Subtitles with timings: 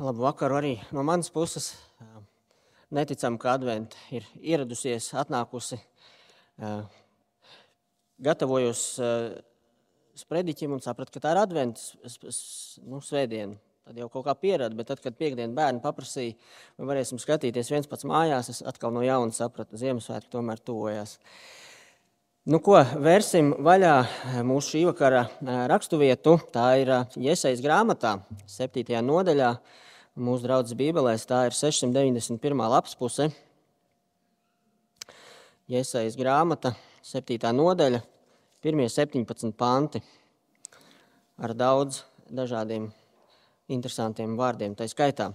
[0.00, 1.74] Labu vakaru arī no manas puses.
[2.88, 5.76] Neticam, ka adventa ir ieradusies, atnākusi.
[8.24, 8.84] Gatavojos
[10.22, 11.84] sprediķim un sapratu, ka tā ir adventa
[12.88, 13.58] nu, svētdiena.
[13.84, 16.32] Tad jau kaut kā pieradu, bet tad, kad piekdienu bērni paprasīja,
[16.80, 21.18] vai varēsim skatīties viens pats mājās, es atkal no jauna sapratu, ka Ziemassvētki tomēr tuvojās.
[22.48, 23.94] Nu, ko vērsim vaļā
[24.48, 25.26] mūsu šī vakara
[25.68, 26.38] raksturvietu?
[26.56, 28.16] Tā ir Iesaistas grāmatā,
[28.48, 28.96] 7.
[29.04, 29.52] nodaļā.
[30.18, 32.58] Mūsu draudzes Bībelēs tā ir 691.
[32.58, 33.28] lapas puse.
[35.70, 36.72] Iesaistas grāmata,
[37.06, 37.38] 7.
[37.54, 38.00] nodaļa,
[38.66, 38.88] 1.
[38.90, 40.02] 17 panti
[41.38, 42.90] ar daudz dažādiem
[43.70, 45.30] interesantiem vārdiem, tā skaitā.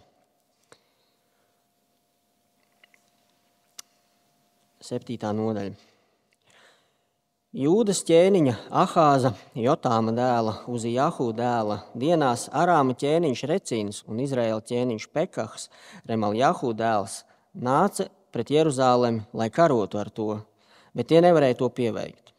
[4.83, 5.94] Septītā nodaļa.
[7.55, 15.69] Jūdas ķēniņa, Ahāza, Jotāma dēla, Uzijahu dēla, dienās Arāma ķēniņš Recīns un Izraēla ķēniņš Pekahs,
[16.03, 17.21] Remaljahu dēls,
[17.55, 20.41] nāca pret Jeruzālemi, lai karotu ar to,
[20.91, 22.33] bet tie nevarēja to pieveikt.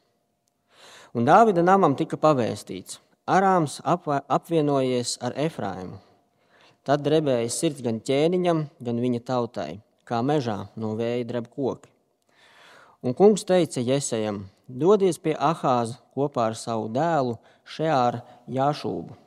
[1.17, 5.97] Un Dāvida namam tika pavēstīts, Arāms apvienojies ar Efraimu.
[6.85, 11.89] Tad drebēja sirds gan ķēniņam, gan viņa tautai, kā mežā no vēja dreb koki.
[13.01, 17.39] Un kungs teica Jēzējam: Dodies pie Ahāza kopā ar savu dēlu
[17.77, 19.27] Šeāru Jāšūbu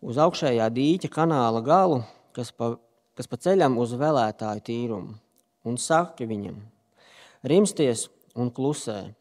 [0.00, 2.02] uz augšējā dīķa kanāla galu,
[2.36, 2.74] kas pa,
[3.16, 5.16] kas pa ceļam uz vēlētāju tīrumu,
[5.64, 6.60] un saki viņam:
[7.44, 9.14] Rimsties un klusē!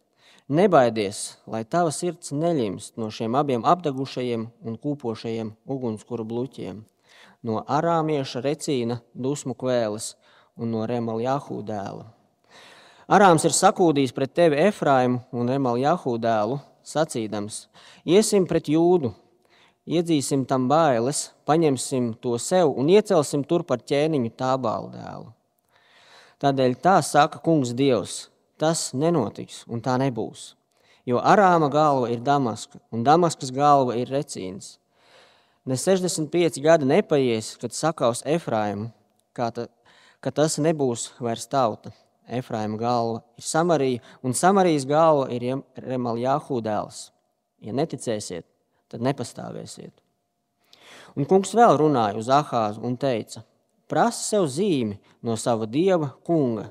[0.49, 6.79] Nebaidies, lai tava sirds neļimst no šiem abiem apdegušajiem un kūpošajiem ugunskura bluķiem,
[7.45, 10.15] no arāmieša recīna dusmu kvēles
[10.57, 12.07] un no Remaljahu dēla.
[13.09, 17.63] Arāms ir sakūdījis pret tevi Efraimu un Remaljahu dēlu, sacīdams:
[18.05, 19.09] Iesim pret jūdu,
[19.89, 25.31] iedzīsim tam bailes, paņemsim to sev un iecelsim tur par ķēniņu tā bālu dēlu.
[26.37, 28.27] Tādēļ tā saka kungs Dievs
[28.61, 30.53] tas nenotiks un tā nebūs.
[31.09, 34.75] Jo Arāma galva ir Damaska, un Damaskas galva ir Recīns.
[35.65, 38.91] Ne 65 gadi nepaies, kad sakaus Efraimu,
[39.33, 39.65] ta,
[40.21, 41.89] ka tas nebūs vairs tauta.
[42.29, 47.09] Efraima galva ir Samarija, un Samarijas galva ir Remaljahu dēls.
[47.65, 48.45] Ja neticēsiet,
[48.89, 49.93] tad nepastāvēsiet.
[51.17, 53.43] Un kungs vēl runāja uz Ahāzu un teica:
[53.89, 56.69] Prasa sev zīmi no sava dieva kunga,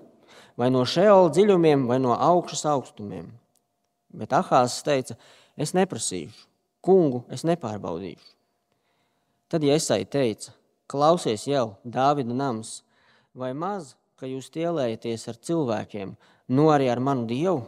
[0.57, 3.29] vai no šeola dziļumiem, vai no augšas augstumiem.
[4.15, 5.19] Bet Ahāzs teica,
[5.59, 6.47] es neprasīšu,
[6.81, 8.35] kungu es nepārbaudīšu.
[9.49, 10.55] Tad Iesai teica,
[10.89, 12.83] klausies jau, Dāvida nams,
[13.35, 16.15] vai maz, ka jūs tielējaties ar cilvēkiem,
[16.51, 17.61] nu arī ar manu dievu?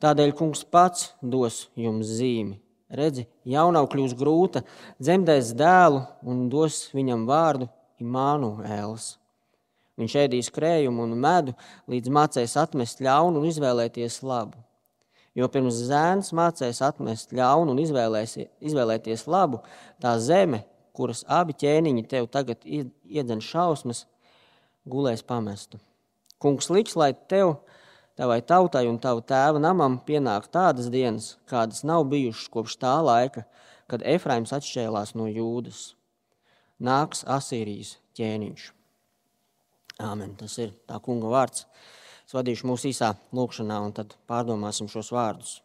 [0.00, 2.56] Tādēļ kungs pats dos jums zīmi.
[2.88, 4.62] Redzi, jaunau kļūs grūta,
[4.96, 7.68] dzemdēs dēlu un dos viņam vārdu
[8.00, 9.16] Imānuēls.
[9.98, 11.52] Viņš ēdīs krējumu un medu,
[11.90, 14.56] līdz mācēs atmest ļaunu un izvēlēties labu.
[15.36, 19.60] Jo pirms zēns mācēs atmest ļaunu un izvēlēties labu,
[20.00, 20.62] tā zeme,
[20.96, 24.06] kuras abi ķēniņi tev tagad iedzen šausmas,
[24.90, 25.80] gulēs pamestu.
[26.42, 27.56] Kungs liks, lai tev,
[28.18, 33.44] tavai tautai un tavu tēva namam pienāk tādas dienas, kādas nav bijušas kopš tā laika,
[33.90, 35.92] kad Efraims atšķēlās no jūdas.
[36.78, 38.68] Nāks Asīrijas ķēniņš.
[39.98, 40.36] Āmen.
[40.38, 41.64] Tas ir tā kunga vārds.
[42.28, 45.56] Es vadīšu mūsu īsā lūkšanā, un tad pārdomāsim šos vārdus.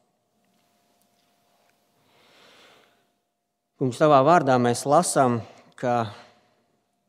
[3.78, 5.41] Kungs, tavā vārdā mēs lasām,
[5.78, 6.07] ka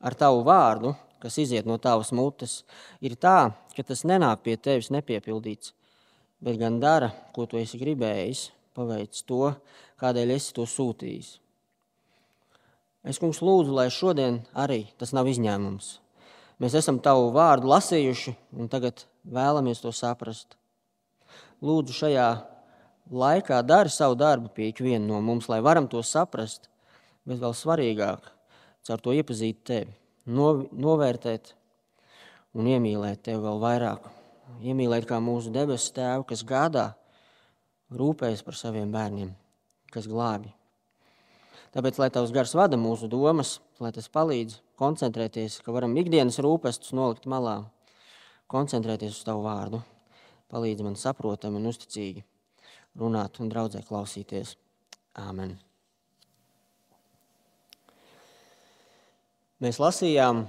[0.05, 0.91] ar tavu vārdu,
[1.25, 2.61] kas iziet no tavas mutes,
[3.01, 5.73] ir tā, ka tas nenāk pie tevis nepiepildīts,
[6.45, 9.49] bet gan dara, ko tu esi gribējis, paveic to,
[9.99, 11.35] kādēļ esi to sūtījis.
[13.05, 15.95] Es, kungs, lūdzu, lai šodien arī tas nav izņēmums
[16.63, 20.55] Mēs esam tavu vārdu lasījuši un tagad vēlamies to saprast.
[21.59, 22.27] Lūdzu, šajā
[23.11, 26.69] laikā dari savu darbu pie ikviena no mums, lai varam to saprast,
[27.27, 28.31] bet vēl svarīgāk,
[28.87, 29.91] caur to iepazīt tevi,
[30.25, 31.53] novērtēt
[32.55, 34.11] un iemīlēt tevi vēl vairāk.
[34.65, 36.91] Iemīlēt kā mūsu debesu tēvu, kas gādā,
[37.93, 39.33] rūpējas par saviem bērniem,
[39.93, 40.53] kas glābi.
[41.75, 46.95] Tāpēc, lai tavs gars vada mūsu domas, lai tas palīdz koncentrēties, ka varam ikdienas rūpestus
[46.95, 47.57] nolikt malā,
[48.47, 49.81] koncentrēties uz tavu vārdu.
[50.53, 52.23] Palīdz man saprotami un uzticīgi
[53.01, 54.55] runāt un draudzē klausīties.
[55.19, 55.57] Āmen.
[59.65, 60.43] Mēs lasījām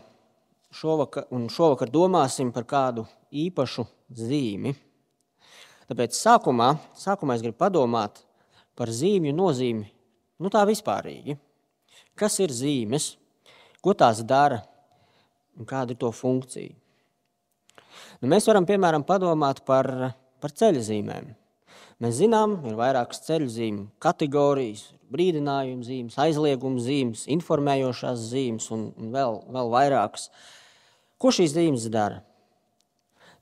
[0.76, 4.74] šovakar, un šovakar domāsim par kādu īpašu zīmi.
[5.88, 8.20] Tāpēc sākumā, sākumā es gribu padomāt
[8.76, 9.86] par zīmju nozīmi,
[10.44, 11.38] nu tā vispārīgi.
[12.12, 13.14] Kas ir zīmes?
[13.80, 14.60] Ko tās dara
[15.56, 16.74] un kāda ir to funkcija?
[18.20, 19.88] Nu, mēs varam piemēram padomāt par,
[20.44, 21.32] par ceļzīmēm.
[22.04, 29.40] Mēs zinām, ir vairākas ceļzīmju kategorijas, brīdinājumu zīmes, aizliegumu zīmes, informējošās zīmes un, un vēl,
[29.54, 30.28] vēl vairākas.
[31.20, 32.22] Ko šīs zīmes dara?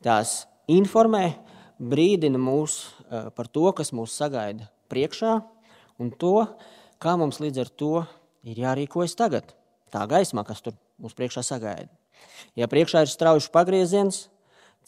[0.05, 1.33] Tās informē,
[1.81, 5.39] brīdina mūs eh, par to, kas mūs sagaida priekšā,
[6.01, 6.37] un to,
[7.03, 7.93] kā mums līdz ar to
[8.45, 9.55] ir jārīkojas tagad,
[9.93, 11.91] tā gaismā, kas tur mums priekšā sagaida.
[12.59, 14.29] Ja priekšā ir strauji pagrieziens,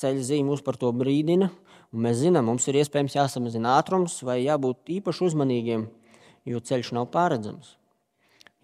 [0.00, 1.50] ceļa zīme mūs par to brīdina,
[1.93, 5.87] un mēs zinām, mums ir iespējams jāsamazina ātrums vai jābūt īpaši uzmanīgiem,
[6.46, 7.75] jo ceļš nav pārredzams.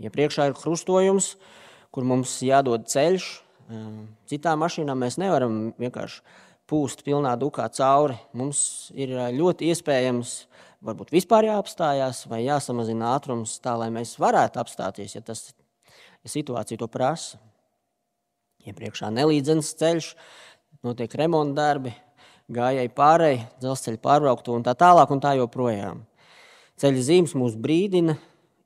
[0.02, 1.34] Ja priekšā ir krustojums,
[1.92, 3.28] kur mums jādod ceļš,
[3.68, 3.90] eh,
[4.30, 6.22] citām mašīnām mēs nevaram vienkārši
[6.66, 8.18] pūst pilnā dukā cauri.
[8.32, 10.36] Mums ir eh, ļoti iespējams,
[10.82, 15.52] varbūt vispār jāapstājās vai jāsamazina ātrums tā, lai mēs varētu apstāties, ja, tas,
[16.22, 17.38] ja situācija to prasa.
[18.62, 20.12] Ja priekšā nelīdzens ceļš,
[20.86, 21.94] notiek remonta darbi,
[22.52, 26.04] gājēji pārēji, dzelzceļa pārbrauktu un tā tālāk un tā joprojām.
[26.82, 28.16] Ceļa zīmes mūs brīdina,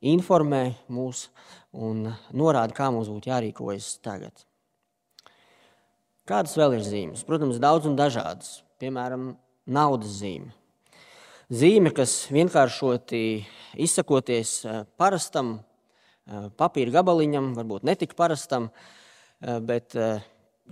[0.01, 1.27] informē mūs
[1.77, 4.47] un norāda, kā mums būtu jārīkojas tagad.
[6.25, 7.27] Kādas vēl ir zīmes?
[7.29, 8.63] Protams, daudz un dažādas.
[8.81, 9.35] Piemēram,
[9.69, 10.49] naudas zīme.
[11.53, 13.21] Zīme, kas vienkāršoti
[13.85, 19.93] izsakoties eh, parastam eh, papīra gabaliņam, varbūt netik parastam, eh, bet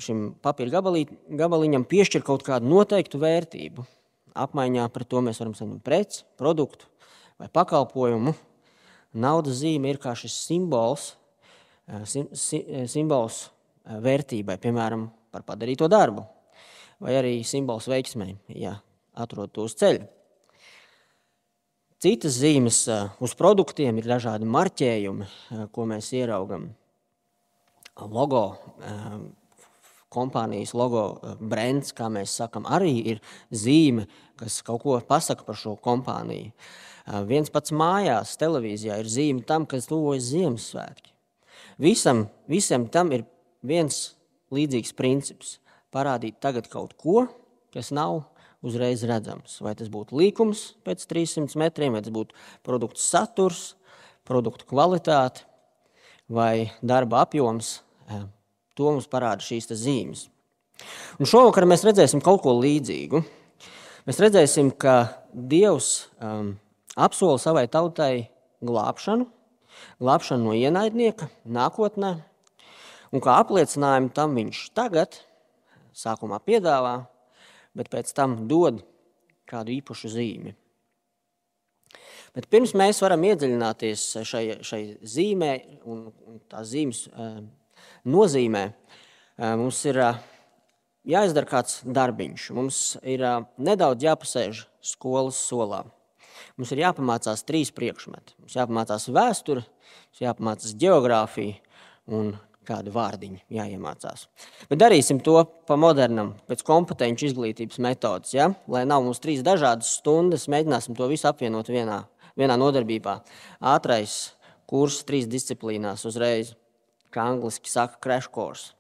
[0.00, 3.84] šim papīra gabaliņam piešķir kaut kādu noteiktu vērtību.
[4.32, 6.88] Apmaiņā pret to mēs varam saņemt preci, produktu
[7.40, 8.34] vai pakalpojumu.
[9.14, 11.12] Naudas zīme ir kā šis simbols,
[12.08, 13.44] sim, simbols
[13.84, 16.24] vērtībai, piemēram, par padarīto darbu,
[17.02, 18.78] vai arī simbols veiksmēm, ja
[19.14, 20.06] atrod to uz ceļa.
[22.04, 22.82] Citas zīmes
[23.22, 25.28] uz produktiem ir dažādi marķējumi,
[25.72, 26.66] ko mēs ieraugam.
[28.10, 28.42] Logo,
[30.12, 31.04] kompānijas logo,
[31.38, 33.22] brands, kā mēs sakam, arī ir
[33.54, 36.50] zīme, kas kaut ko pasaka par šo kompāniju.
[37.04, 41.12] Viens pats mājās, televīzijā ir zīme tam, kas tuvojas Ziemassvētki.
[41.78, 43.26] Visam, visam tam ir
[43.60, 44.14] viens
[44.54, 45.58] līdzīgs princips-
[45.94, 47.28] parādīt tagad kaut ko,
[47.72, 48.24] kas nav
[48.62, 49.60] uzreiz redzams.
[49.60, 53.74] Vai tas būtu līkums pēc 300 metriem, vai tas būtu produktu saturs,
[54.24, 55.44] produktu kvalitāte
[56.28, 57.80] vai darba apjoms.
[58.74, 60.28] To mums parāda šīs zīmes.
[61.20, 63.22] Un šovakar mēs redzēsim kaut ko līdzīgu.
[64.08, 66.58] Mēs redzēsim, ka Dievs um,
[66.96, 68.28] apsola savai tautai
[68.64, 69.26] glābšanu,
[70.00, 72.14] glābšanu no ienaidnieka nākotnē,
[73.14, 75.20] Un kā apliecinājumu tam viņš tagad
[75.94, 77.04] sākumā piedāvā,
[77.78, 78.80] bet pēc tam dod
[79.46, 80.54] kādu īpašu zīmi.
[82.34, 85.52] Bet pirms mēs varam iedziļināties šai, šai zīmē
[85.86, 87.38] un, un tā zīmes uh,
[88.10, 90.18] nozīmē, uh, mums ir uh,
[91.06, 92.50] jāizdara kāds darbiņš.
[92.58, 93.22] Mums ir
[93.62, 95.84] nedaudz jāpasēž skolas solā.
[96.58, 98.36] Mums ir jāpamācās trīs priekšmeti.
[98.42, 101.60] Mums jāpamācās vēsture, mums jāpamācās geogrāfija
[102.14, 102.34] un
[102.64, 104.26] kādu vārdiņu jāiemācās.
[104.70, 105.36] Bet darīsim to
[105.68, 108.34] pa modernam, pēc kompetenci izglītības metodas.
[108.36, 108.50] Ja?
[108.70, 112.02] Lai nav mums trīs dažādas stundas, mēģināsim to visu apvienot vienā,
[112.40, 113.18] vienā nodarbībā.
[113.74, 114.34] Ātrais
[114.70, 116.54] kurs trīs disciplīnās uzreiz,
[117.14, 118.72] kā angliski saka, crash course.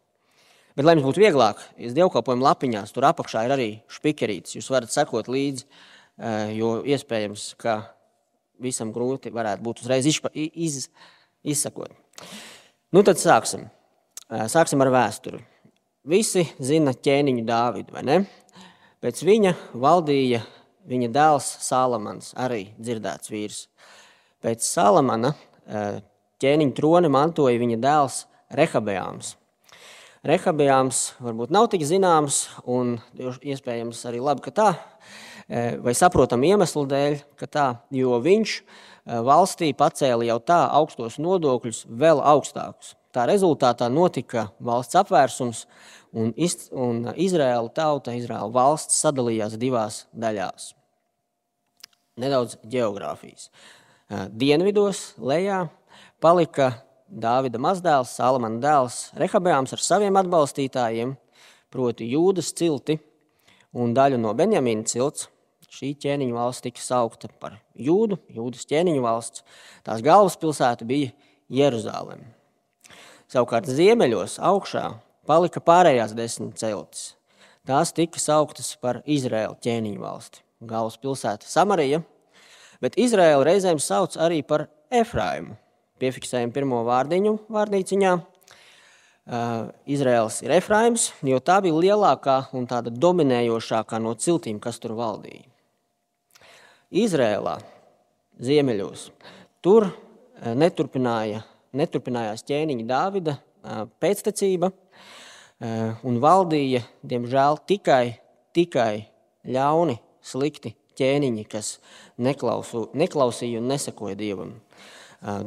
[0.74, 4.56] Bet, lai jums būtu vieglāk, es dievkalpojumu lapiņās, tur apakšā ir arī špikerītis.
[4.56, 5.68] Jūs varat sekot līdzi,
[6.54, 7.80] jo iespējams, ka
[8.62, 10.88] visam grūti varētu būt uzreiz izpa, iz,
[11.42, 11.90] izsakot.
[12.94, 13.66] Nu, tad sāksim.
[14.30, 15.42] Sāksim ar vēsturi.
[16.08, 18.18] Visi zina ķēniņu Dāvidu, vai ne?
[19.04, 20.42] Pēc viņa valdīja
[20.88, 23.64] viņa dēls Salamans, arī dzirdēts vīrs.
[24.44, 25.32] Pēc Salamana
[26.44, 28.20] ķēniņa troni mantoja viņa dēls
[28.54, 29.34] Rehabējāms.
[30.24, 34.68] Rehabējāms varbūt nav tik zināms, un iespējams arī labi, ka tā,
[35.48, 38.58] vai saprotam iemeslu dēļ, ka tā, jo viņš
[39.04, 42.94] Eh, valstī pacēla jau tā augstos nodokļus vēl augstākus.
[43.12, 45.66] Tā rezultātā notika valsts apvērsums,
[46.16, 46.32] un,
[46.72, 50.70] un Izraēla tauta, Izraēla valsts sadalījās divās daļās.
[52.16, 53.50] Nedaudz geogrāfijas.
[54.08, 55.66] Eh, dienvidos, lejā,
[56.20, 56.72] palika
[57.14, 61.12] Dāvida mazdēls, Salamana dēls Rehabējāms ar saviem atbalstītājiem,
[61.70, 62.96] proti jūdas cilti
[63.76, 65.28] un daļu no Benjamīna cilts,
[65.74, 69.42] šī ķēniņa valsts tika saukta par Jūdu, Jūdas ķēniņu valsts.
[69.86, 71.12] Tās galvaspilsēta bija
[71.52, 72.30] Jeruzaleme.
[73.30, 74.84] Savukārt ziemeļos augšā
[75.26, 77.14] palika pārējās desmit celtis.
[77.64, 80.42] Tās tika sauktas par Izraēlu ķēniņu valsti.
[80.64, 82.02] Galvaspilsēta Samarija,
[82.84, 85.56] bet Izraēlu reizēm sauc arī par Efraimu.
[86.00, 88.12] Piefiksējam pirmo vārdiņu vārnīciņā.
[89.88, 95.53] Izraels ir Efraims, jo tā bija lielākā un tāda dominējošākā no ciltīm, kas tur valdīja.
[96.94, 97.56] Izrēlā,
[98.38, 99.08] ziemeļos,
[99.64, 99.88] tur
[100.54, 101.40] neturpināja,
[101.74, 103.34] neturpinājās ķēniņa Dāvida
[103.98, 104.70] pēctecība
[106.06, 108.20] un valdīja, diemžēl, tikai,
[108.54, 109.08] tikai
[109.50, 111.72] ļauni, slikti ķēniņi, kas
[112.22, 114.54] neklausu, neklausīja un nesakoja Dievam.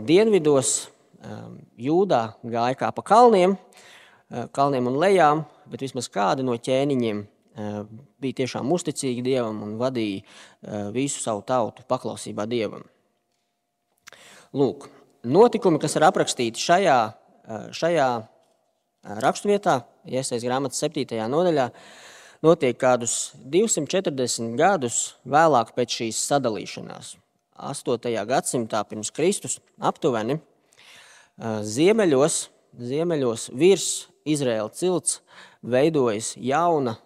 [0.03, 0.89] Dienvidos
[1.79, 3.55] jūdā gāja kā pa kalniem,
[4.51, 7.23] kalniem un lejām, bet vismaz kādi no ķēniņiem
[7.57, 12.85] bija tiešām uzticīgi Dievam un vadīja visu savu tautu paklausībā Dievam.
[14.57, 14.87] Lūk,
[15.27, 16.97] notikumi, kas ir aprakstīti šajā,
[17.75, 18.09] šajā
[19.23, 21.17] raksturvietā, iesaistās grāmatas 7.
[21.31, 21.69] nodaļā,
[22.45, 27.15] notiek kādus 240 gadus vēlāk pēc šīs sadalīšanās.
[27.57, 28.13] 8.
[28.29, 30.37] gadsimtā pirms Kristus aptuveni
[31.37, 32.37] ziemeļos,
[32.77, 33.89] ziemeļos virs
[34.27, 35.21] Izraēla cilts
[35.65, 36.97] veidojas jauna,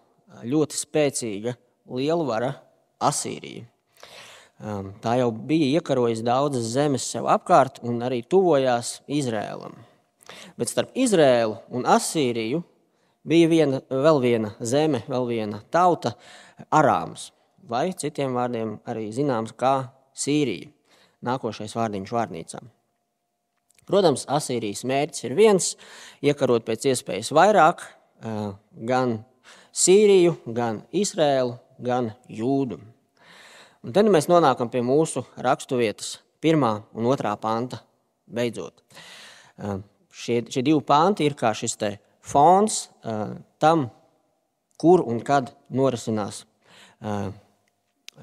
[0.44, 1.56] ļoti spēcīga
[1.92, 2.54] lielvara
[3.02, 3.66] Asīrija.
[5.02, 9.74] Tā jau bija iekarojusi daudzas zemes sev apkārt un arī tuvojās Izrēlam.
[10.58, 12.62] Bet starp Izrēlu un Asīriju
[13.28, 16.14] bija viena, vēl viena zeme, vēl viena tauta,
[16.70, 17.32] Arāms,
[17.66, 20.70] vai citiem vārdiem arī zināms kā Sīrija.
[21.26, 22.70] Nākošais vārdiņš vārnīcām.
[23.90, 25.76] Protams, Asīrijas mērķis ir viens-
[26.30, 27.82] iekarot pēc iespējas vairāk
[28.86, 29.26] gan
[29.72, 32.82] Sīriju, gan Izrēlu, gan Jūdu.
[33.82, 37.80] Un tad mēs nonākam pie mūsu raksturvietas, pirmā un otrā panta.
[38.32, 38.84] Beidzot,
[40.16, 41.76] šie, šie divi panti ir kā šis
[42.24, 42.86] fons
[43.60, 43.90] tam,
[44.80, 46.46] kur un kad norisinās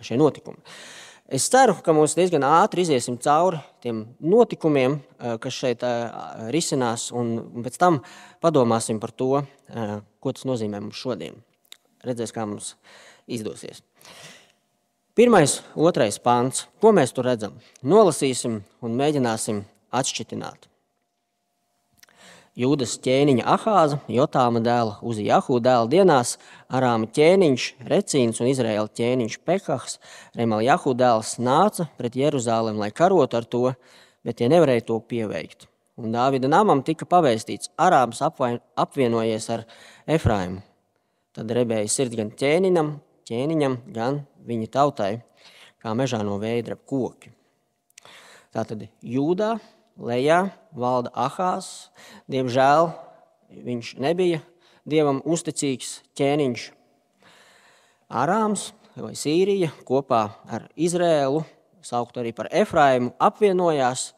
[0.00, 0.62] šie notikumi.
[1.28, 4.96] Es ceru, ka mēs diezgan ātri iziesim cauri tiem notikumiem,
[5.42, 5.84] kas šeit
[6.54, 8.00] risinās, un pēc tam
[8.40, 9.42] padomāsim par to,
[10.22, 11.38] ko tas nozīmē mums šodien.
[12.06, 12.74] Redzēs, kā mums
[13.26, 13.82] izdosies.
[15.18, 16.68] Pirmais, otrais pāns.
[16.78, 17.56] Ko mēs tur redzam?
[17.82, 20.68] Nolasīsim un mēģināsim atšķitināt.
[22.58, 26.32] Jūdas ķēniņa Ahāza, Jotāma dēla, Uzijahu dēla dienās,
[26.74, 30.00] Arāma ķēniņš Recīns un Izraēla ķēniņš Pekahs,
[30.34, 33.74] Remaljahu dēls nāca pret Jeruzālem, lai karotu ar to,
[34.26, 35.68] bet tie nevarēja to pieveikt.
[35.98, 39.64] Un Dāvida namam tika pavēstīts, Arāms apvienojies ar
[40.08, 40.62] Efraimu.
[41.36, 42.94] Tad rebēja sirds gan ķēniņam,
[43.28, 45.10] ķēniņam, gan viņa tautai,
[45.82, 47.34] kā mežā no veidra koki.
[48.54, 49.58] Tātad Jūdā
[50.00, 51.90] lejā valda Ahās.
[52.24, 52.88] Diemžēl
[53.52, 54.40] viņš nebija
[54.88, 56.64] dievam uzticīgs ķēniņš.
[58.08, 61.44] Arāms vai Sīrija kopā ar Izrēlu,
[61.84, 64.14] saukt arī par Efraimu, apvienojās,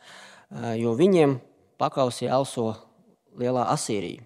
[0.78, 1.40] jo viņiem
[1.82, 2.70] pakausī also
[3.34, 4.22] lielā Asīrija.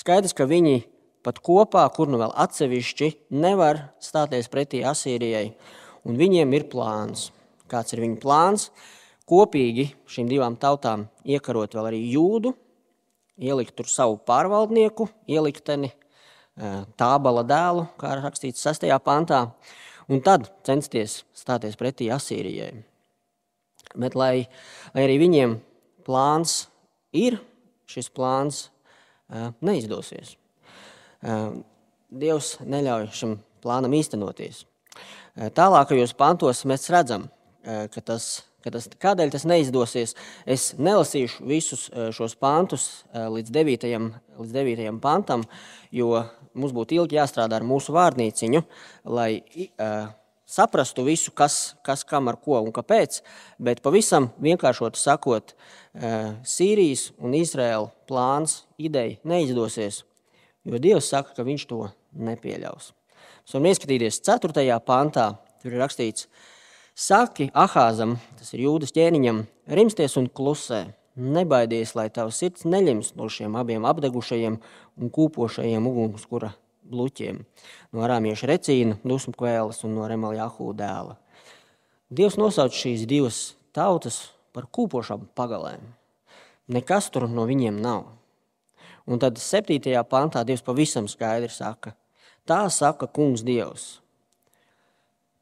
[0.00, 0.82] Skaidrs, ka viņi
[1.24, 5.48] pat kopā, kur nu vēl atsevišķi, nevar stāties pretī Asīrijai,
[6.04, 7.30] un viņiem ir plāns.
[7.70, 8.68] Kāds ir viņu plāns?
[9.28, 12.52] kopīgi šīm divām tautām iekarot vēl arī jūdu,
[13.40, 15.90] ielikt tur savu pārvaldnieku, ielikteni
[17.00, 18.86] tābala dēlu, kā rakstīts 6.
[19.04, 19.46] pantā,
[20.08, 22.84] un tad censties stāties pretī Asīrijai.
[23.94, 24.46] Bet lai,
[24.94, 25.58] lai arī viņiem
[26.06, 26.64] plāns
[27.14, 27.40] ir,
[27.90, 28.68] šis plāns
[29.64, 30.36] neizdosies.
[31.24, 34.64] Dievs neļauj šim plānam īstenoties.
[35.34, 37.30] Tālākajos pantos mēs redzam,
[37.64, 40.14] ka tas ka tas, kādēļ tas neizdosies.
[40.48, 41.84] Es nelasīšu visus
[42.16, 43.84] šos pantus līdz 9.
[44.40, 45.00] Līdz 9.
[45.04, 45.44] pantam,
[45.92, 48.62] jo mums būtu ilgi jāstrādā ar mūsu vārnīciņu,
[49.10, 50.08] lai uh,
[50.48, 53.20] saprastu visu, kas, kas kam ar ko un kāpēc.
[53.62, 60.04] Bet pavisam vienkāršot sakot, uh, Sīrijas un Izraēla plāns, ideja neizdosies,
[60.64, 61.80] jo Dievs saka, ka viņš to
[62.16, 62.92] nepieļaus.
[63.44, 64.66] Mēs varam ieskatīties 4.
[64.84, 65.28] pantā,
[65.62, 66.28] tur ir rakstīts,
[66.94, 70.84] Saki Ahāzam, tas ir jūdas ķēniņam, rimsties un klusē.
[71.18, 74.60] Nebaidies, lai tavs sirds neļems no šiem abiem apdegušajiem
[75.02, 76.52] un kūpošajiem ugunskura
[76.86, 77.40] bluķiem,
[77.90, 81.16] no arāmieša recīna, dusmu kvēles un no Remaljahu dēla.
[82.14, 83.40] Dievs nosauc šīs divas
[83.74, 84.20] tautas
[84.54, 85.82] par kūpošām pagalēm.
[86.70, 88.06] Nekas tur no viņiem nav.
[89.04, 89.80] Un tad 7.
[90.08, 91.92] pantā Dievs pavisam skaidri saka,
[92.48, 93.98] tā saka kungs Dievs.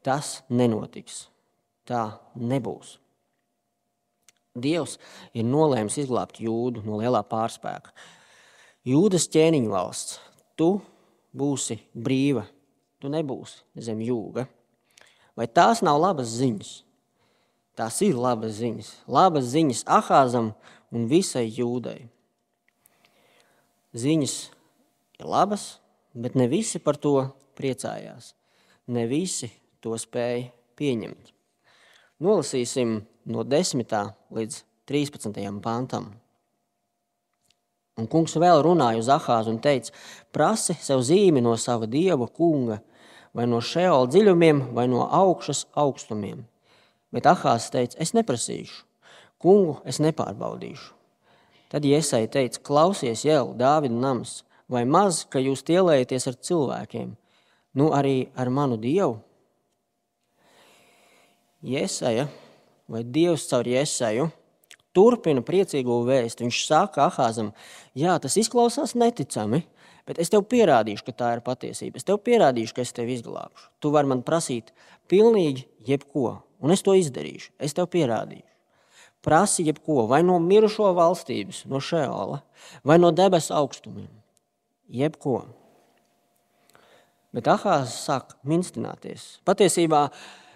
[0.02, 1.28] Tas nenotiks
[1.86, 2.02] tā
[2.34, 2.96] nebūs.
[4.52, 4.98] Dievs
[5.32, 7.92] ir nolēmis izglābt jūdu no lielā pārspēka.
[8.84, 10.18] Jūdas ķēniņa valsts,
[10.58, 10.74] tu
[11.32, 12.44] būsi brīva,
[13.00, 14.48] tu nebūsi zem jūga.
[15.38, 16.72] Vai tās nav labas ziņas?
[17.78, 18.90] Tās ir labas ziņas.
[19.08, 20.50] Labas ziņas Ahāzam
[20.92, 22.02] un visai jūdai.
[23.92, 24.36] Ziņas
[25.20, 25.78] ir labas,
[26.14, 27.16] bet ne visi par to
[27.58, 28.32] priecājās.
[28.92, 29.50] Ne visi
[29.84, 31.32] to spēja pieņemt.
[32.22, 33.94] Nolasīsim no 10.
[34.30, 35.60] līdz 13.
[35.62, 36.12] pantam.
[38.00, 39.92] Un kungs vēl runāja uz Ahāzu un teica:
[40.32, 42.80] Prasi sev zīmi no sava dieva kunga,
[43.36, 46.40] vai no šeola dziļumiem, vai no augšas augstumiem.
[47.12, 48.80] Bet Ahāzs teica: Es neprasīšu,
[49.42, 51.01] kungu es nepārbaudīšu.
[51.72, 57.14] Tad Iesai teica: Klausies, jau Dāvida nams, vai maz, ka jūs tielējaties ar cilvēkiem,
[57.80, 59.16] nu arī ar manu dievu?
[61.62, 62.26] Iesaja
[62.90, 64.28] vai Dievs caur Iesaju
[64.92, 66.44] turpina priecīgo vēstu.
[66.44, 67.52] Viņš saka Ahāzam,
[67.96, 69.62] jā, tas izklausās neticami,
[70.04, 71.96] bet es tev pierādīšu, ka tā ir patiesība.
[71.96, 73.70] Es tev pierādīšu, ka es tevi izglābšu.
[73.80, 74.74] Tu vari man prasīt
[75.08, 77.54] pilnīgi jebko, un es to izdarīšu.
[77.62, 78.51] Es tev pierādīšu
[79.22, 82.42] prasa jebko, vai no mirušo valstības, no šēla,
[82.84, 84.10] vai no debesu augstumiem.
[84.92, 85.44] Jebko.
[87.32, 89.38] Bet Ahāns sāk minstināties.
[89.48, 90.08] Patiesībā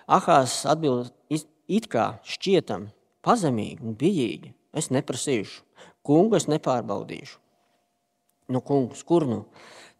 [0.07, 2.91] Ahāns atbild it kā šķietam
[3.25, 4.53] pazemīgi un bijīgi.
[4.77, 5.63] Es neprasīšu,
[6.05, 7.39] kungu es nepārbaudīšu.
[8.53, 9.41] Nu, kungs, kur nu?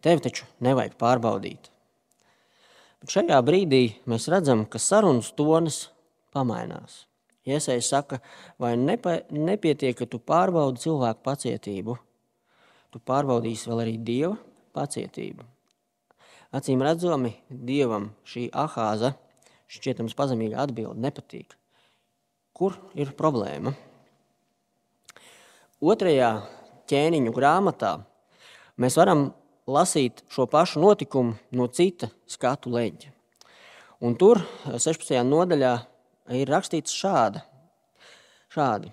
[0.05, 1.71] Tevi taču nevajag pārbaudīt.
[3.01, 5.87] Bet šajā brīdī mēs redzam, ka sarunas tonis
[6.31, 7.06] pamainās.
[7.47, 8.19] Iesai saka,
[8.59, 11.95] vai nepa, nepietiek, ka tu pārbaudi cilvēku pacietību,
[12.91, 14.35] tu pārbaudīsi vēl arī Dieva
[14.75, 15.45] pacietību.
[16.57, 19.13] Acīm redzami, Dievam šī ahāza,
[19.71, 21.55] šķietams pazemīga atbilde nepatīk.
[22.57, 23.75] Kur ir problēma?
[25.77, 26.31] Otrajā
[26.89, 27.91] ķēniņu grāmatā
[28.81, 29.27] mēs varam
[29.67, 33.11] lasīt šo pašu notikumu no cita skatu leģa.
[34.01, 35.15] Un tur 16.
[35.27, 35.73] nodaļā
[36.35, 37.43] ir rakstīts šāda,
[38.53, 38.91] šādi.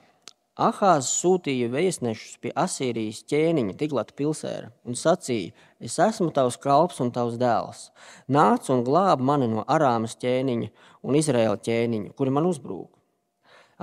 [0.54, 5.50] Ahāzs sūtīja vēstnešus pie Asīrijas ķēniņa Tiglata pilsēra un sacīja:
[5.82, 7.88] Es esmu tavs kalps un tavs dēls.
[8.30, 10.70] Nāc un glāb mani no Arāmas ķēniņa
[11.02, 12.92] un Izraēla ķēniņa, kuri man uzbrūk.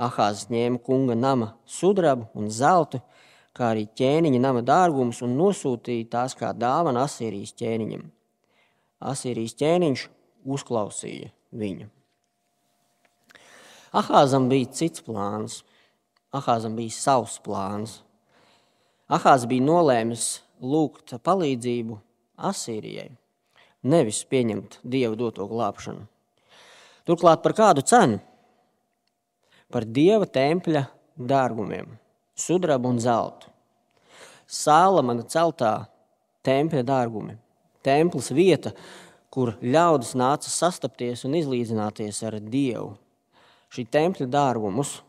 [0.00, 3.02] Ahāzs ņēma kunga nama sudrabu un zeltu,
[3.52, 8.08] kā arī ķēniņa nama dārgumus un nosūtīja tās kā dāvana Asīrijas ķēniņam.
[9.12, 10.08] Asīrijas ķēniņš
[10.56, 11.92] uzklausīja viņu.
[13.92, 15.58] Ahāzam bija cits plāns.
[16.32, 17.98] Ahāzam bija savs plāns.
[19.12, 21.98] Ahāzs bija nolēmis lūgt palīdzību
[22.48, 23.10] Asīrijai,
[23.84, 26.06] nevis pieņemt dievu doto glābšanu.
[27.04, 28.22] Turklāt par kādu cenu?
[29.68, 30.86] Par dieva tempļa
[31.18, 31.92] dārgumiem,
[32.32, 33.52] sudrabu un zeltu.
[34.48, 35.74] Sāla mana celtā
[36.48, 37.36] tempļa dārgumi,
[37.84, 38.72] templis vieta,
[39.28, 42.94] kur ļaudis nāca sastapties un izlīdzināties ar Dievu
[43.72, 45.00] šī tempļa dārgumus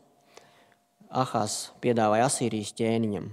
[1.14, 3.28] Ahās piedāvāja Asīrijas ķēniņam.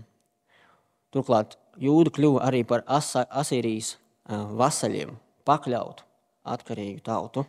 [1.11, 3.95] Turklāt jūdi kļuva arī par Asa, Asīrijas
[4.29, 5.15] vasaļiem,
[5.49, 6.05] pakļautu,
[6.45, 7.45] atkarīgu tautu.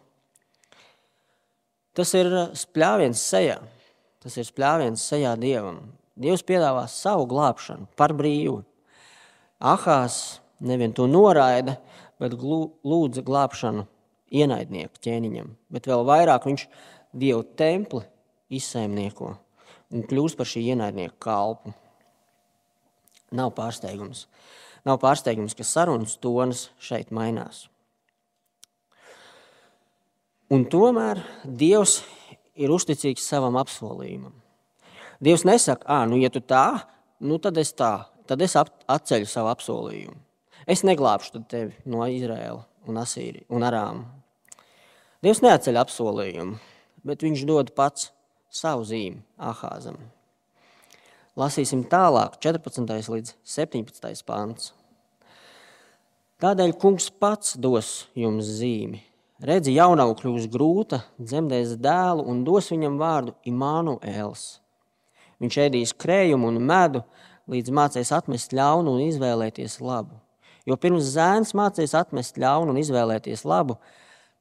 [1.93, 3.59] Tas ir spļāviens sejā.
[4.25, 5.83] Tas ir spļāviens sejā dievam.
[6.17, 8.63] Dievs piedāvā savu glābšanu par brīvu.
[9.61, 11.77] Ahās nevien to noraida,
[12.23, 13.85] bet lūdza glābšanu
[14.33, 15.53] ienaidnieku ķēniņam.
[15.69, 16.67] Bet vēl vairāk viņš
[17.13, 18.03] Dievu templi
[18.53, 19.35] izsaimnieko
[19.93, 21.75] un kļūst par šī ienaidnieka kalpu.
[23.37, 24.27] Nav pārsteigums.
[24.89, 27.67] Nav pārsteigums, ka sarunas tonas šeit mainās.
[30.53, 32.01] Un tomēr Dievs
[32.61, 34.35] ir uzticīgs savam apsolījumam.
[35.23, 36.83] Dievs nesaka, ah, nu, ja tu tā,
[37.23, 37.93] nu, tad es tā,
[38.29, 40.19] tad es atceļu savu apsolījumu.
[40.67, 44.05] Es neglābšu tevi no Izraēla un Asīrijas un Arāma.
[45.23, 46.59] Dievs neatceļ apsolījumu
[47.07, 48.11] bet viņš dod pats
[48.53, 49.99] savu zīmi Ahāzam.
[51.39, 53.09] Lasīsim tālāk, 14.
[53.09, 54.25] līdz 17.
[54.29, 54.73] pāns.
[56.43, 59.01] Tādēļ kungs pats dos jums zīmi.
[59.43, 64.45] Redzi, jaunavu kļūs grūta, dzemdēs dēlu un dos viņam vārdu Imānuēls.
[65.43, 67.01] Viņš ēdīs krējumu un medu,
[67.51, 70.21] līdz mācīs atmest ļaunu un izvēlēties labu.
[70.69, 73.81] Jo pirms zēns mācīs atmest ļaunu un izvēlēties labu,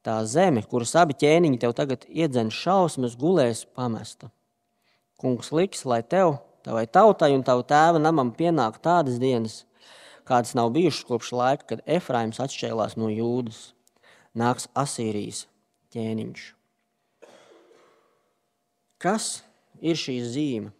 [0.06, 4.30] tā zeme, kuras abi ķēniņi tev tagad iedzen šausmas, gulēs pamesta.
[5.22, 9.62] Kungs liks, lai tev, tavai tautai un tavu tēva namam pienāk tādas dienas,
[10.26, 13.70] kādas nav bijušas kopš laika, kad Efraims atšķēlās no jūdas.
[14.38, 15.44] Nāks Asīrijas
[15.92, 16.44] ķēniņš.
[19.02, 19.42] Kas
[19.82, 20.70] ir šī zīme,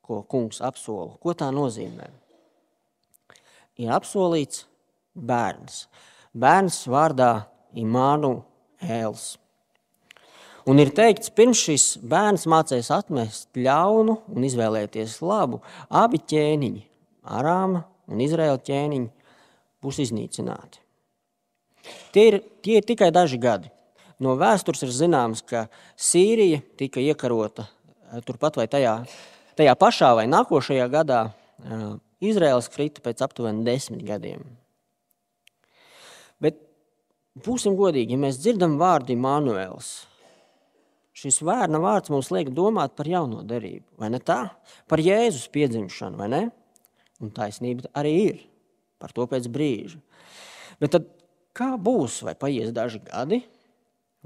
[0.00, 1.18] ko kungs apsola?
[1.20, 2.08] Ko tā nozīmē?
[3.76, 4.64] Ir apsolīts
[5.12, 5.84] bērns.
[6.32, 7.30] Bērns vārdā
[7.76, 8.38] Imānu
[8.86, 9.34] ēls.
[10.66, 16.82] Un ir teikts, pirms šis bērns mācīs atmest ļaunu un izvēlēties labu, abi ķēniņi,
[17.36, 19.08] Arāma un Izraēla ķēniņi
[19.82, 20.82] būs iznīcināti.
[22.14, 23.70] Tie ir, tie ir tikai daži gadi.
[24.22, 28.98] No vēstures ir zināms, ka Sīrija tika iekarota eh, turpat vai tajā,
[29.58, 31.22] tajā pašā vai nākošajā gadā.
[31.62, 31.88] Eh,
[32.26, 34.42] Izraels krita pēc aptuveni desmit gadiem.
[37.44, 39.90] Būsim godīgi, ja mēs dzirdam vārdu Imānuēls,
[41.16, 44.38] šis vērna vārds mums liek domāt par jauno derību, vai ne tā?
[44.88, 46.42] Par Jēzus piedzimšanu, vai ne?
[47.20, 48.40] Un taisnība arī ir
[49.00, 50.00] par to pēc brīža.
[50.80, 51.08] Bet tad
[51.56, 52.22] kā būs?
[52.24, 53.42] Vai paies daži gadi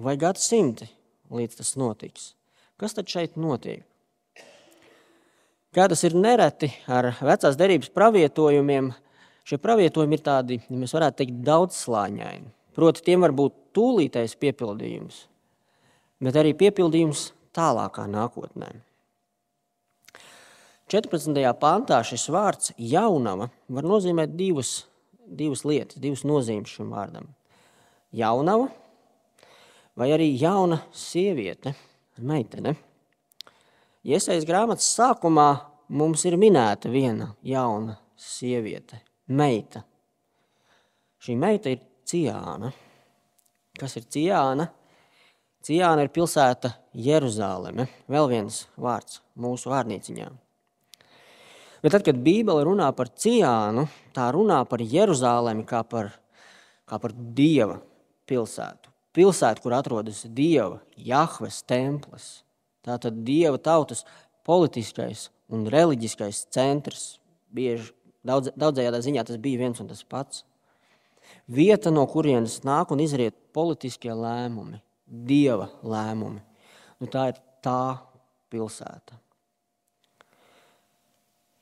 [0.00, 0.88] vai gadsimti,
[1.30, 2.32] līdz tas notiks?
[2.80, 3.84] Kas tad šeit notiek?
[5.74, 8.90] Kā tas ir nereti ar vecās derības pravietojumiem,
[9.46, 12.50] šie pravietojumi ir tādi, ja mēs varētu teikt, daudzslāņaini.
[12.80, 15.26] Proti, tiem var būt tūlītais piepildījums,
[16.24, 18.70] bet arī piepildījums tālākā nākotnē.
[20.88, 21.36] 14.
[21.60, 24.86] pantā šis vārds jaunava var nozīmēt divas,
[25.28, 27.28] divas lietas, divas nozīmes šim vārdam.
[28.16, 28.70] Jaunava
[30.00, 31.74] vai arī jauna sieviete,
[32.16, 32.72] meitene.
[34.08, 35.50] Iesaistīts grāmatas sākumā
[36.00, 39.84] mums ir minēta viena jauna sieviete, meita.
[41.20, 42.72] Šī meita ir Ciāna.
[43.78, 44.66] Kas ir Ciāna?
[45.62, 47.86] Ciāna ir pilsēta Jeruzaleme.
[48.10, 50.30] Vēl viens vārds mūsu vārnīciņā.
[51.84, 56.10] Bet tad, kad Bībele runā par Ciānu, tā runā par Jeruzalemi kā par,
[56.88, 57.78] kā par dieva
[58.28, 58.90] pilsētu.
[59.14, 62.28] Pilsētu, kur atrodas dieva, Jahves templis.
[62.82, 64.04] Tā tad dieva tautas
[64.46, 67.18] politiskais un reliģiskais centrs.
[67.54, 67.92] Bieži
[68.26, 70.44] daudz, daudzējādā ziņā tas bija viens un tas pats.
[71.50, 76.42] Vieta, no kurienes nāk un izriet politiskie lēmumi, dieva lēmumi.
[77.00, 77.98] Nu, tā ir tā
[78.52, 79.16] pilsēta.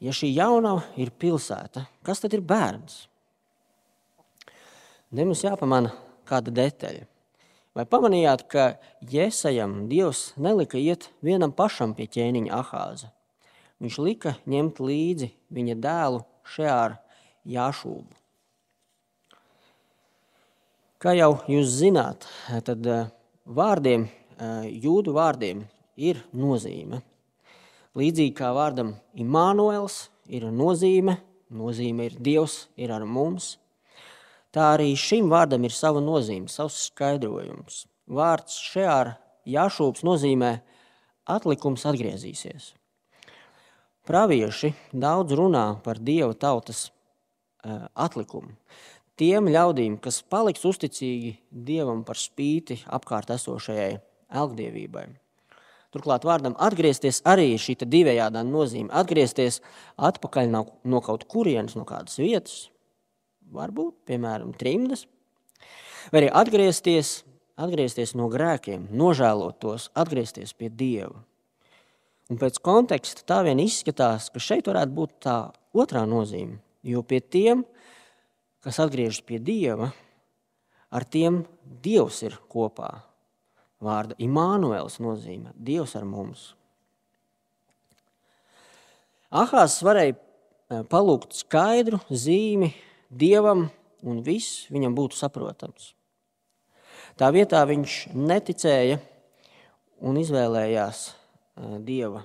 [0.05, 3.07] Ja šī jaunava ir pilsēta, kas tad ir bērns?
[5.11, 5.91] Ne mums jāpamana
[6.29, 7.07] kāda detaļa.
[7.79, 8.65] Vai pamanījāt, ka
[9.07, 13.13] Jēzajam Dievs nelika iet vienam pašam pie ķēniņa Ahāza?
[13.79, 16.99] Viņš lika ņemt līdzi viņa dēlu Šeāru
[17.47, 18.17] Jāšūbu.
[20.99, 22.25] Kā jau jūs zināt,
[22.67, 23.05] tad eh,
[23.47, 25.61] vārdiem, eh, jūdu vārdiem
[25.95, 26.99] ir nozīme.
[27.95, 31.15] Līdzīgi kā vārdam Imānuēls ir nozīme,
[31.55, 33.53] nozīme ir Dievs, ir ar mums,
[34.51, 37.85] tā arī šim vārdam ir sava nozīme, savs skaidrojums.
[38.11, 39.15] Vārds šeār
[39.47, 40.57] jāšūps nozīmē
[41.31, 42.73] atlikums atgriezīsies.
[44.03, 46.89] Pravieši daudz runā par Dieva tautas
[47.95, 48.57] atlikumu.
[49.19, 53.97] Tiem ļaudīm, kas paliks uzticīgi Dievam par spīti apkārt esošajai
[54.31, 55.09] elgdievībai.
[55.91, 58.93] Turklāt vārdam atgriezties arī ir šī divējādā nozīme.
[58.95, 59.59] Atgriezties
[59.97, 62.69] atpakaļ no, no kaut kurienes, no kādas vietas,
[63.51, 65.07] varbūt, piemēram, trimdas,
[66.13, 67.23] vai arī atgriezties,
[67.59, 71.25] atgriezties no grēkiem, nožēlot tos, atgriezties pie Dieva.
[72.29, 75.39] Un pēc konteksta tā vien izskatās, ka šeit varētu būt tā
[75.73, 77.78] otrā nozīme, jo pie tiem, kas
[78.67, 79.93] atgriežas pie Dieva,
[80.91, 82.91] ar tiem Dievs ir kopā
[83.85, 86.53] vārda Imānuēls nozīmē Dievs ar mums.
[89.29, 90.19] Ahāzs varēja e,
[90.89, 92.73] palūgt skaidru zīmi
[93.09, 93.67] Dievam,
[94.03, 95.93] un viss viņam būtu saprotams.
[97.19, 98.99] Tā vietā viņš neticēja
[100.01, 101.13] un izvēlējās e,
[101.85, 102.25] Dieva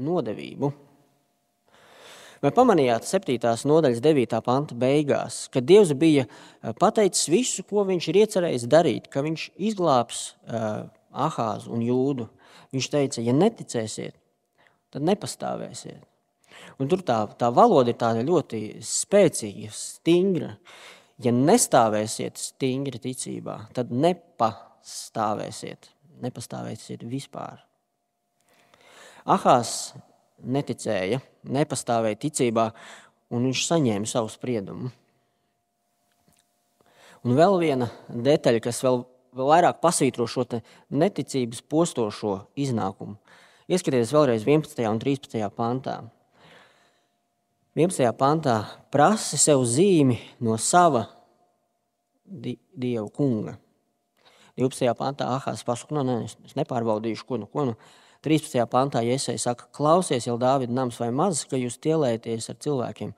[0.00, 0.72] nodevību.
[2.40, 3.36] Vai pamanījāt 7.
[3.68, 4.38] nodaļas 9.
[4.44, 9.50] panta beigās, ka Dievs bija eh, pateicis visu, ko viņš ir iecerējis darīt, ka viņš
[9.70, 12.30] izglābs uh, Ahāzu un Jūdu.
[12.72, 14.16] Viņš teica, ja neticēsiet,
[14.94, 16.00] tad nepastāvēsiet.
[16.80, 20.54] Un tur tā, tā valoda ir ļoti spēcīga, stingra.
[21.20, 25.90] Ja nestāvēsiet stingri ticībā, tad nepastāvēsiet,
[26.24, 27.60] nepastāvēsiet vispār.
[29.28, 29.92] Ahās
[30.44, 32.70] neticēja, nepastāvēja ticībā,
[33.30, 34.90] un viņš saņēma savu spriedumu.
[37.20, 39.02] Un vēl viena detaļa, kas vēl,
[39.36, 40.46] vēl vairāk pasvītro šo
[40.88, 43.18] neticības postošo iznākumu.
[43.70, 44.80] Ieskatieties vēlreiz 11.
[44.88, 45.36] un 13.
[45.54, 46.00] pantā.
[47.76, 48.08] 11.
[48.18, 48.56] pantā
[48.90, 51.04] prasa sev zīmi no sava
[52.24, 53.58] di dievu kunga.
[54.58, 54.90] 12.
[54.98, 57.76] pantā Ahās pasaka, no, nu, ne, es nepārbaudīšu, ko nu, ko nu
[58.20, 58.66] 13.
[58.68, 63.14] pantā Iesai saka, klausies jau Dāvida nams vai maz, ka jūs tielēties ar cilvēkiem,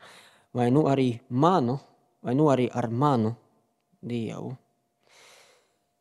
[0.55, 1.81] vai nu arī manu,
[2.23, 3.35] vai nu arī ar manu
[4.03, 4.55] Dievu.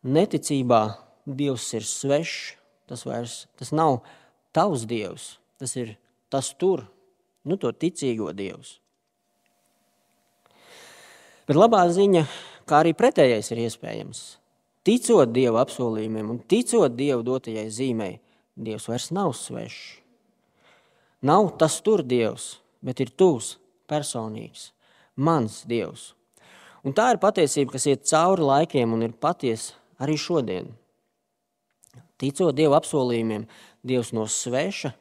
[0.05, 0.83] Neticībā
[1.25, 2.55] Dievs ir svešs,
[2.89, 3.99] tas, vairs, tas nav
[4.53, 5.95] tavs Dievs, tas ir
[6.29, 6.85] tas tur,
[7.45, 8.77] nu to ticīgo Dievs.
[11.49, 12.25] Bet labā ziņa,
[12.69, 14.19] kā arī pretējais ir iespējams.
[14.85, 18.19] Ticot Dieva apsolījumiem un ticot Dieva dotajai zīmei,
[18.61, 19.99] Dievs vairs nav svešs.
[21.21, 23.55] Nav tas tur Dievs, bet ir tuvs,
[23.89, 24.71] personīgs,
[25.15, 26.11] mans Dievs.
[26.81, 30.71] Un tā ir patiesība, kas iet cauri laikiem un ir patiesa arī šodien.
[32.21, 33.45] Ticot Dieva apsolījumiem,
[33.85, 34.93] Dievs no sveša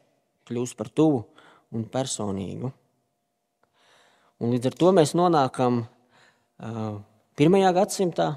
[0.49, 1.25] kļūst par tuvu
[1.73, 2.73] un personīgu.
[4.40, 7.01] Un līdz ar to mēs nonākam uh,
[7.37, 8.29] pirmajā gadsimtā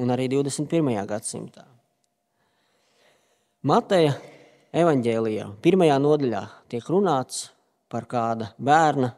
[0.00, 0.92] un arī 21.
[1.08, 1.64] gadsimtā.
[3.62, 4.16] Mateja
[4.74, 7.44] evanģēlijā, pirmajā nodaļā, tiek runāts
[7.86, 9.12] par kāda bērna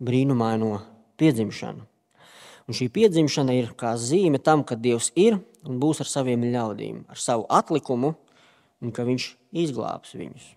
[0.00, 0.78] brīnumaino
[1.20, 1.84] piedzimšanu.
[2.64, 5.36] Un šī piedzimšana ir kā zīme tam, ka Dievs ir
[5.68, 8.14] un būs ar saviem ļaudīm, ar savu atlikumu,
[8.80, 10.48] un ka Viņš izglābs viņus.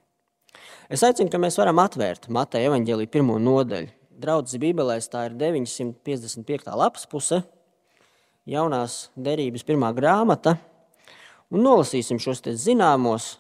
[0.87, 3.91] Es aicinu, ka mēs varam atvērt Mateja evanģēlīju pirmo nodaļu.
[4.23, 6.71] Draudzes Bībelēs tā ir 955.
[6.79, 7.43] lapas puse,
[8.47, 10.55] jaunās derības pirmā grāmata,
[11.51, 13.37] un nolasīsim šos zināmos,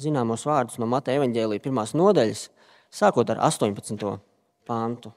[0.00, 2.48] zināmos vārdus no Mateja evanģēlīja pirmās nodaļas,
[2.90, 4.18] sākot ar 18.
[4.68, 5.12] pantu.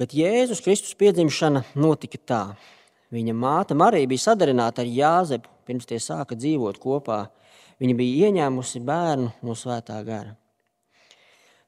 [0.00, 2.42] Bet Jēzus Kristus piedzimšana notika tā.
[3.10, 7.24] Viņa māte Marija bija sadarināta ar Jāzepu, pirms tie sāka dzīvot kopā.
[7.82, 10.36] Viņa bija ieņēmusi bērnu no svētā gara.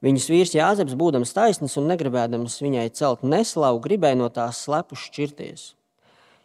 [0.03, 5.73] Viņas vīrs Jāzeps, būdams taisns un negribēdams viņai celt neslavu, gribēja no tās slepus šķirties.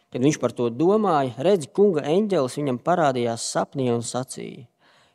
[0.09, 4.65] Kad viņš par to domāja, redzi, kunga eņģelis viņam parādījās sapnī un sacīja: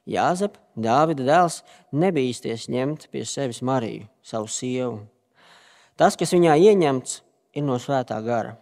[0.07, 1.63] Jāzep, Dāvida dēls,
[1.95, 5.03] nebīsties ņemt pie sevis Mariju, savu sievu
[5.95, 7.21] Tas, kas viņā ieņemts,
[7.55, 8.57] ir no svētā gara.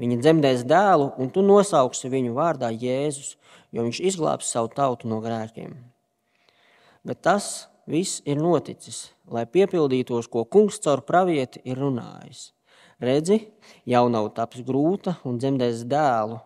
[0.00, 3.38] Viņa dzemdēs dēlu, un tu nosauksi viņu vārdā Jēzus,
[3.72, 5.72] jo viņš izglābs savu tautu no grēkiem.
[7.04, 12.50] Bet tas viss ir noticis, lai piepildītos, ko kungs caur pravieti ir runājis.
[13.00, 13.38] Redzi,
[13.88, 16.36] jaunava taps grūta un dzemdēs dēlu,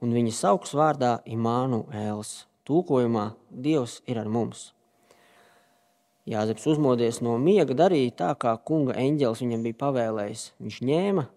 [0.00, 2.46] un viņa sauks vārdā Imānuēls.
[2.64, 4.70] Tūkojumā Dievs ir ar mums.
[6.28, 10.48] Jāzeps uzmodies no miega, darīja tā, kā kunga eņģelis viņam bija pavēlējis.
[10.64, 11.28] Viņš ņēma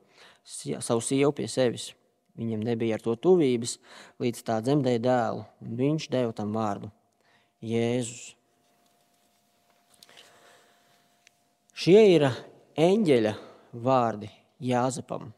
[0.80, 1.92] savu sievu pie sevis.
[2.40, 3.78] Viņam nebija ar to tuvības,
[4.24, 6.92] līdz tā dzemdēja dēlu, un viņš deva tam vārdu-
[7.72, 8.36] Jēzus.
[11.76, 12.32] Šie ir
[12.78, 13.36] eņģeļa
[13.74, 15.32] vārdi Jāzepam.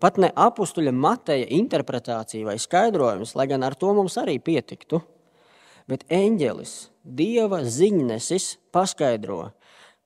[0.00, 5.02] Pat ne apstuļa Mateja interpretācija vai skaidrojums, lai gan ar to mums arī pietiktu,
[5.90, 9.50] bet eņģelis Dieva ziņnesis paskaidro,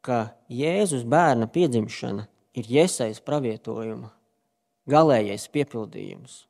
[0.02, 2.24] ka Jēzus bērna piedzimšana
[2.58, 4.10] ir Jēzus pravietojuma
[4.88, 6.44] galīgais piepildījums.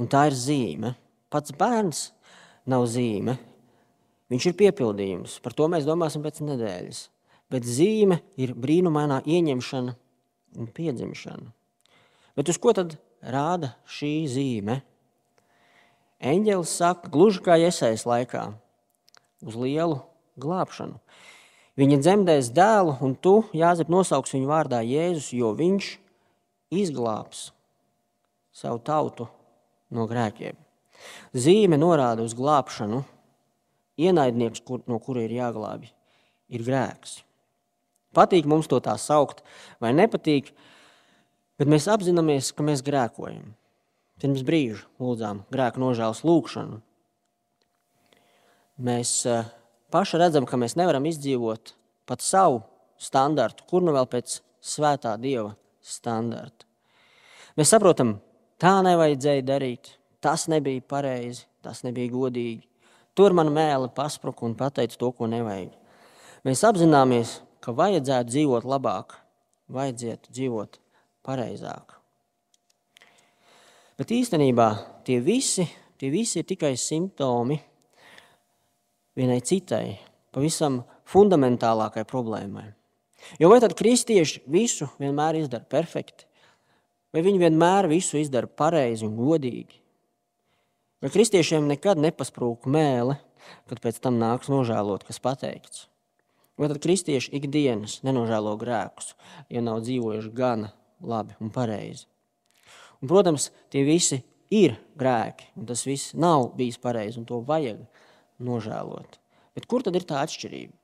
[0.00, 0.94] Un tā ir zīme.
[1.32, 2.10] Pats bērns
[2.68, 3.38] nav zīme,
[4.32, 5.38] viņš ir piepildījums.
[5.44, 7.06] Par to mēs domāsim pēc nedēļas.
[7.52, 9.94] Bet zīme ir brīnumainā ieņemšana
[10.58, 11.50] un piedzimšana.
[12.36, 14.80] Bet uz ko tad rāda šī zīme?
[16.22, 18.44] Eņģelis saka, gluži kā iesaistīts laikā,
[19.42, 19.98] uz lielu
[20.40, 21.00] glābšanu.
[21.80, 25.88] Viņa dzemdēs dēlu, un tu, Jāzep, nosauks viņu vārdā Jēzus, jo viņš
[26.82, 27.48] izglābs
[28.52, 29.26] savu tautu
[29.92, 30.56] no grēkiem.
[31.32, 33.02] Zīme norāda uz glābšanu.
[34.02, 35.90] Ienaidnieks, kur, no kura ir jāglābj,
[36.52, 37.20] ir grēks.
[38.16, 39.40] Patīk mums to tā saukt,
[39.80, 40.52] vai nepatīk,
[41.60, 43.54] bet mēs apzināmies, ka mēs grēkojam.
[44.22, 46.80] Pirms brīža lūdzām grēku nožēlas lūgšanu,
[48.82, 49.48] mēs eh,
[49.92, 51.74] paši redzam, ka mēs nevaram izdzīvot
[52.06, 52.62] pat savu
[53.00, 56.68] standartu, kur nu vēl pēc svētā Dieva standarta.
[57.58, 58.16] Mēs saprotam,
[58.62, 62.62] tā nevajadzēja darīt, tas nebija pareizi, tas nebija godīgi.
[63.18, 65.74] Tur man mēlē paspruka un pateica to, ko nevajag.
[66.46, 69.16] Mēs apzināmies, ka vajadzētu dzīvot labāk,
[69.72, 70.78] vajadzētu dzīvot
[71.26, 71.98] pareizāk.
[73.98, 74.68] Bet īstenībā
[75.06, 75.66] tie visi,
[76.00, 77.60] tie visi ir tikai simptomi
[79.18, 80.00] vienai citai,
[80.34, 80.80] pavisam
[81.12, 82.70] fundamentālākai problēmai.
[83.38, 86.26] Jo vai tad kristieši visu vienmēr izdara perfekti,
[87.14, 89.78] vai viņi vienmēr visu izdara pareizi un godīgi?
[91.02, 93.18] Vai kristiešiem nekad nepasprūk mēle,
[93.70, 95.91] kad pēc tam nāks nožēlot, kas pateikts?
[96.60, 99.14] Vai tad kristieši ikdienas nenožēlo grēkus,
[99.52, 102.04] ja nav dzīvojuši gana labi un pareizi?
[103.00, 104.20] Un, protams, tie visi
[104.52, 107.80] ir grēki, un tas viss nav bijis pareizi, un to vajag
[108.42, 109.18] nožēlot.
[109.56, 110.76] Bet kur tad ir tā atšķirība?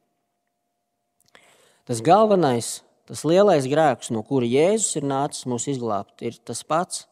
[1.88, 7.06] Tas galvenais, tas lielais grēks, no kura Jēzus ir nācis mūs izglābt, ir tas pats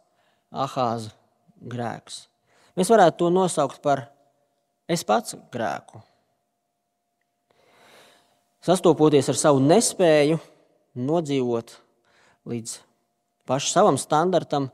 [0.52, 1.14] ahāza
[1.60, 2.26] grēks.
[2.76, 4.08] Mēs varētu to nosaukt par
[4.88, 6.02] es pats grēku.
[8.66, 10.40] Sastopoties ar savu nespēju
[10.98, 11.76] nodzīvot
[12.50, 12.72] līdz
[13.46, 14.72] pašam savam standartam,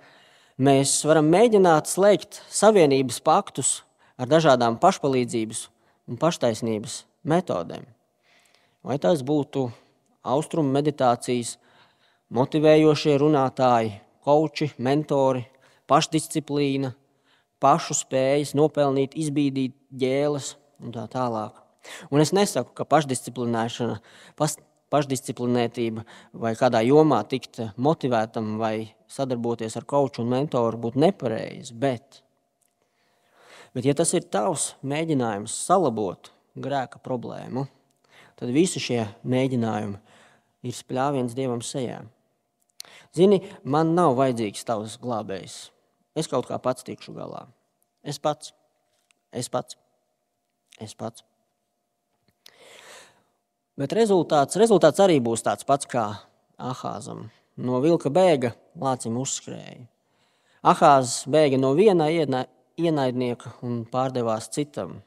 [0.57, 3.83] mēs varam mēģināt slēgt savienības paktus
[4.17, 5.67] ar dažādām pašpalīdzības
[6.09, 7.85] un paštaisnības metodēm.
[8.81, 9.67] Vai tas būtu
[10.25, 11.59] austrumu meditācijas,
[12.33, 15.45] motivējošie runātāji, koči, mentori,
[15.85, 16.95] pašdisciplīna,
[17.61, 21.62] pašu spējas nopelnīt, izbīdīt ģēles un tā tālāk.
[22.11, 23.99] Un es nesaku, ka pašdisciplinēšana,
[24.93, 26.05] pašdisciplinētība
[26.45, 32.23] vai kādā jomā tikt motivētam vai sadarboties ar koču un mentoru būtu nepareizi, bet,
[33.75, 37.67] bet ja tas ir tavs mēģinājums salabot grēka problēmu,
[38.39, 40.01] tad visi šie mēģinājumi
[40.69, 42.03] ir spļāviens Dievam sejā.
[43.17, 45.57] Zini, man nav vajadzīgs tavs glābējs.
[46.17, 47.45] Es kaut kā pats tikšu galā.
[48.05, 48.53] Es pats,
[49.33, 49.77] es pats,
[50.81, 51.25] es pats.
[53.81, 56.05] Bet rezultāts, rezultāts arī būs tāds pats kā
[56.61, 57.31] Ahāzam.
[57.57, 59.87] No vilka bēga lācim uzskrēja.
[60.63, 65.01] Ahāzs bēga no viena ienaidnieka un pārdevās citam.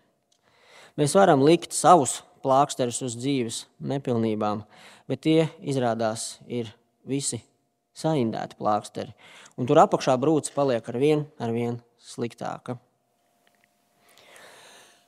[1.00, 4.66] Mēs varam likt savus plāksterus uz dzīves nepilnībām,
[5.08, 6.74] bet tie izrādās ir
[7.08, 7.40] visi
[7.96, 9.14] saindēti plāksteri.
[9.56, 12.80] Un tur apakšā brūce paliek ar vien, ar vien sliktāka.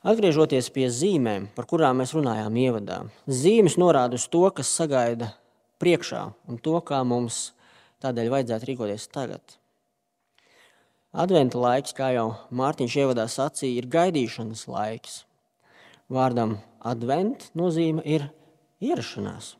[0.06, 5.32] Atgriežoties pie zīmēm, par kurām mēs runājām ievadā, zīmes norāda uz to, kas sagaida
[5.82, 7.48] priekšā un to, kā mums
[8.04, 9.58] tādēļ vajadzētu rīkoties tagad.
[11.18, 15.22] Adventa laiks, kā jau Mārtiņš ievadā sacīja, ir gaidīšanas laiks.
[16.12, 18.28] Vārdam advent nozīme ir
[18.84, 19.56] ierašanās.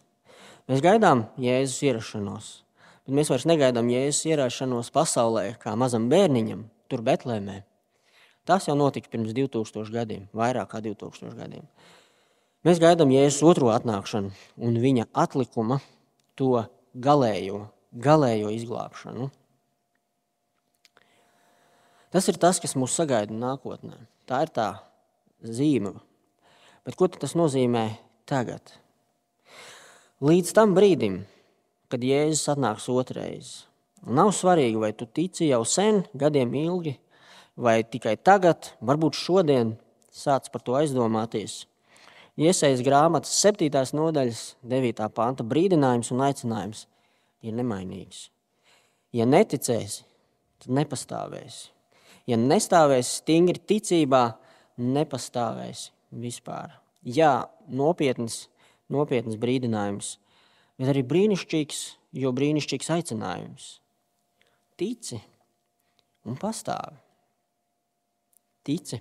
[0.70, 2.53] Mēs gaidām Jēzus ierašanos.
[3.09, 7.62] Bet mēs vairs negaidām Jēzus ierāšanos pasaulē kā mazam bērniņam, tur Betlēmē.
[8.48, 11.66] Tas jau notika pirms 2000 gadiem, vairāk kā 2000 gadiem.
[12.64, 14.32] Mēs gaidām Jēzus otro atnākšanu
[14.64, 15.82] un viņa atlikuma
[16.38, 16.62] to
[16.96, 19.28] galējo, galējo izglābšanu.
[22.08, 23.98] Tas ir tas, kas mūs sagaida nākotnē.
[24.24, 24.68] Tā ir tā
[25.44, 25.92] zīme.
[26.88, 27.84] Bet ko tas nozīmē
[28.28, 28.72] tagad?
[30.24, 31.20] Līdz tam brīdim,
[31.92, 33.52] kad Jēzus atnāks otrais.
[34.08, 36.96] Nav svarīgi, vai tu tici jau sen, gadiem ilgi,
[37.58, 39.74] vai tikai tagad, varbūt šodien
[40.14, 41.64] sāc par to aizdomāties.
[42.38, 43.66] Iesaistīts grāmatas 7.
[43.98, 45.08] nodaļas 9.
[45.14, 46.84] panta brīdinājums un aicinājums
[47.42, 48.28] ir nemainīgs.
[49.12, 50.04] Ja neticēsi,
[50.62, 51.72] tad nepastāvēsi.
[52.28, 54.22] Ja nestāvēsi stingri ticībā,
[54.78, 55.90] nepastāvēsi
[56.22, 56.76] vispār.
[57.02, 58.46] Jā, nopietns,
[58.92, 60.18] nopietns brīdinājums
[60.78, 61.82] bet arī brīnišķīgs,
[62.22, 63.68] jo brīnišķīgs aicinājums.
[64.78, 65.18] Tici
[66.28, 67.07] un pastāvi.
[68.68, 69.00] Tici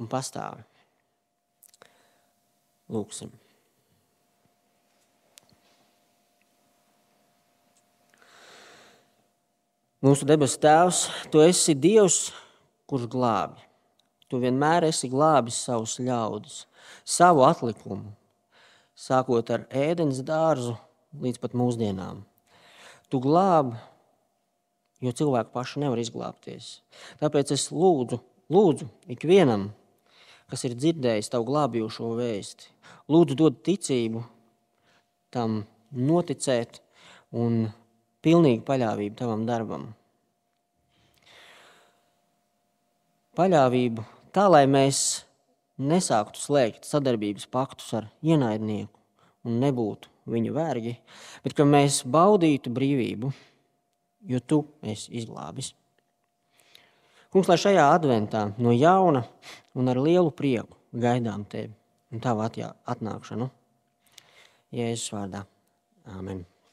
[0.00, 0.60] un pastāvi.
[2.92, 3.32] Lūksim.
[10.04, 12.26] Mūsu debesu Tēvs, Tu esi Dievs,
[12.84, 13.62] kurš glābi.
[14.28, 16.64] Tu vienmēr esi glābis savus ļaudis,
[17.08, 18.12] savu atlikumu,
[18.92, 20.74] sākot ar ēdienas dārzu
[21.24, 22.20] līdz pat mūsdienām.
[23.08, 23.78] Tu glābi,
[25.00, 26.70] jo cilvēki paši nevar izglābties.
[27.22, 28.20] Tāpēc es lūdzu,
[28.54, 29.68] lūdzu ikvienam,
[30.50, 32.70] kas ir dzirdējis tavu glābjošo vēsti,
[33.10, 34.22] lūdzu dod ticību
[35.34, 35.62] tam
[35.94, 36.80] noticēt
[37.34, 37.66] un
[38.24, 39.90] pilnīgu paļāvību tavam darbam.
[43.34, 44.98] Paļāvību tā, lai mēs
[45.82, 48.94] nesāktu slēgt sadarbības paktus ar ienaidnieku
[49.44, 50.94] un nebūtu viņu vergi,
[51.44, 53.32] bet ka mēs baudītu brīvību,
[54.30, 55.74] jo tu esi izglābis.
[57.34, 59.24] Kungs, lai šajā adventā no jauna
[59.74, 61.72] un ar lielu prieku gaidām tevi
[62.14, 63.48] un tavu atnākšanu.
[64.70, 65.40] Jēzus vārdā.
[66.14, 66.44] Āmen.